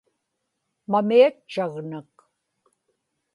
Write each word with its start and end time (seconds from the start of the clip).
mamiatchagnak 0.91 2.15